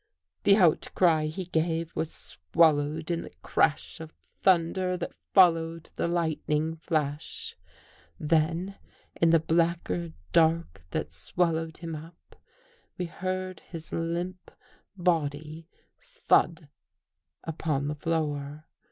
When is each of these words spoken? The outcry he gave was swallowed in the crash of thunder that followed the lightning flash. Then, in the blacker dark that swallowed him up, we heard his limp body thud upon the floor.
The 0.45 0.57
outcry 0.57 1.27
he 1.27 1.45
gave 1.45 1.95
was 1.95 2.11
swallowed 2.11 3.11
in 3.11 3.21
the 3.21 3.29
crash 3.43 3.99
of 3.99 4.11
thunder 4.41 4.97
that 4.97 5.13
followed 5.13 5.91
the 5.95 6.07
lightning 6.07 6.75
flash. 6.77 7.55
Then, 8.19 8.79
in 9.21 9.29
the 9.29 9.39
blacker 9.39 10.13
dark 10.31 10.81
that 10.89 11.13
swallowed 11.13 11.77
him 11.77 11.95
up, 11.95 12.35
we 12.97 13.05
heard 13.05 13.59
his 13.59 13.91
limp 13.91 14.49
body 14.97 15.67
thud 16.01 16.67
upon 17.43 17.87
the 17.87 17.93
floor. 17.93 18.65